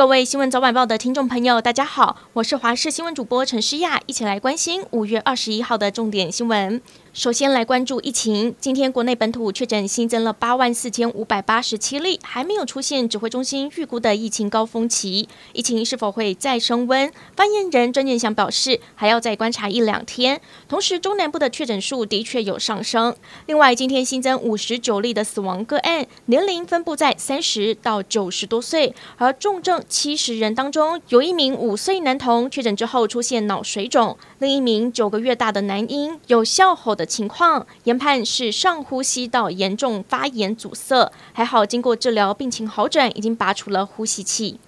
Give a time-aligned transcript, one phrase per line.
[0.00, 6.80] 各位新闻早晚报的听众朋友，大家好，我是华视新闻主播陈诗亚，一起来关心五月二十一号的重点新闻。
[7.12, 17.10] 首先来关注疫情，今天国内本土确诊新增了八万四千五百八十七例，还没有出现指挥中心预估的疫情高峰期，疫情是否会再升温？
[17.34, 20.40] 发言人庄建祥表示，还要再观察一两天。
[20.68, 23.16] 同时，中南部的确诊数的确有上升。
[23.46, 44.60] 另外，今天新增五十九例的死亡个案，年龄分布在三十到九十多岁，而重症七十人当中，有一名五岁男童确诊之后出现脑水肿，另一名九个月大的男婴有哮吼的情况，研判是上呼吸道严重发炎阻塞，还好经过治疗，病情好转，已经拔除了呼吸器。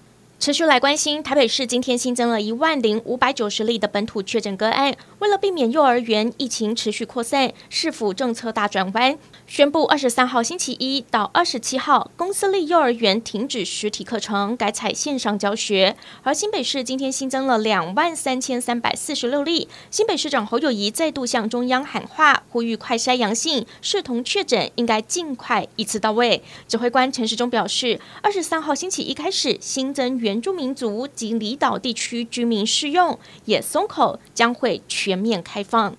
[0.43, 4.93] 持续来关心，台北市今天新增了一万零五百九十例的本土确诊个案。
[5.19, 15.95] 为了避免幼儿园疫情持续扩散，市府政策大转弯，宣布二十三号星期一到二十七号，公私立幼儿园停止实体课程，改采线上教学。
[16.23, 26.43] 而新北市今天新增了两万三千三百四十六例，新北市长侯友谊再度向中央喊话，呼吁快筛阳性视同确诊，应该尽快一次到位。
[26.67, 34.81] 指挥官陈时中表示，二十三号星期一开始新增原原住民族及离岛地区居民适用，也松口将会。
[34.87, 35.95] 全面开放，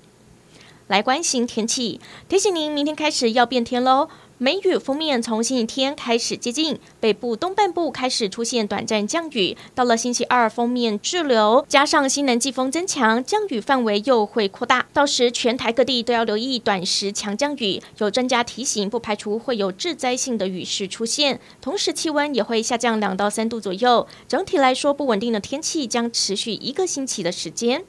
[0.89, 4.09] 来关心天气，提醒您明天开始要变天喽。
[4.39, 9.57] 梅雨锋面从星期天开始接近，北部东半部开始出现短暂降雨。
[9.77, 14.87] 到了星期二，锋面滞留，加上西南季风增强，降雨范围又会扩大。
[14.93, 17.81] 到时全台各地都要留意短时强降雨。
[17.99, 21.39] 有专家提醒，不排除会有致灾性的雨势出现。
[21.61, 24.05] 同时气温也会下降两到三度左右。
[24.27, 27.85] 整体来说，不稳定的天气将持续一个星期的时间。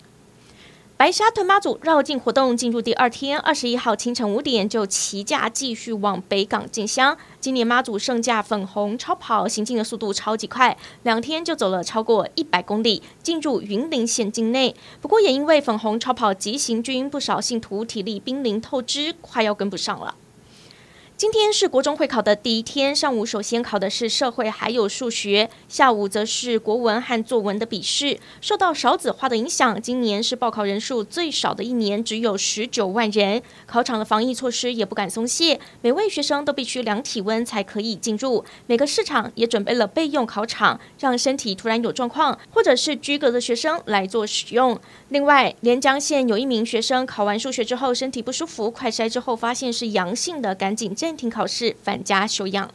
[0.97, 7.17] 白沙屯妈祖绕境活动进入第二天，二十一号清晨五点就齐驾继续往北港进香。
[7.41, 14.73] 今年妈祖圣驾粉红超跑行进的速度超级快，两天就走了超过一百公里，进入云林县境内。
[15.01, 20.15] 不过也因为粉红超跑急行军，不少信徒体力濒临透支，快要跟不上了。
[21.17, 28.19] 今天是国中会考的第一天，上午首先考的是社会还有数学，下午则是国文和作文的笔试。
[28.41, 33.41] 受到少子化的影响，今年是报考人数最少的一年，只有十九万人。
[33.65, 38.43] 考场的防疫措施也不敢松懈，每位学生都必须量体温才可以进入。
[38.67, 44.77] 每个市场也准备了备用考场，让身体突然有状况或者是居格的学生来做使用。
[45.07, 52.71] 另外，连江县有一名学生考完数学之后身体不舒服，快筛之后发现是阳性的，赶紧暂停考试，返家休养。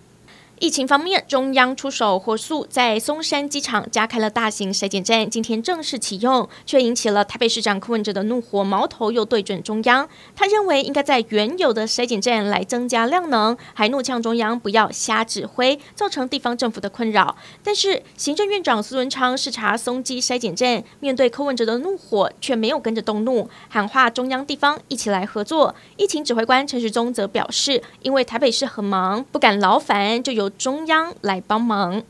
[0.61, 10.07] 疫情方面，中央出手火速，在松山机场加开了大型筛检站，今天正式启用，却引起了台北市长柯文哲的怒火，矛头又对准中央。
[10.37, 17.35] 他认为应该在原有的筛检站来增加量能，还怒呛中央不要瞎指挥，造成地方政府的困扰。
[17.65, 25.75] 但是行政院长苏文昌视察松基筛检站，面对柯文哲的怒火，却没有跟着动怒，喊话中央地方一起来合作。
[25.97, 32.03] 疫情指挥官陈时中则表示，因为台北市很忙，不敢劳烦，就由 中央来帮忙。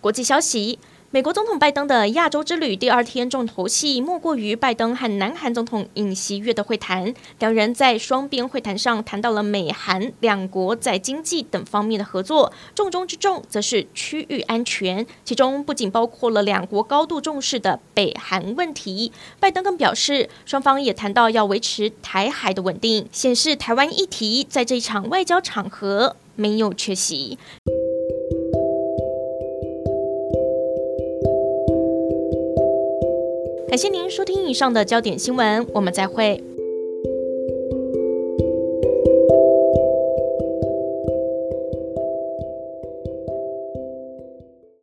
[0.00, 0.78] 国际消息。
[1.10, 7.14] 美国总统拜登的亚洲之旅第二天重头戏莫过于拜登和南韩总统尹锡悦的会谈。
[7.38, 19.10] 两人在双边会谈上谈到了美韩两国在经济等方面的合作，重中之重则是区域安全，其中不仅包括了两国高度重视的北韩问题。
[19.40, 27.36] 拜登更表示，双方也谈到要维持台海的稳定，显示台湾议题在这场外交场合没有缺席。
[33.68, 36.42] 感谢您收听以上的焦点新闻，我们再会。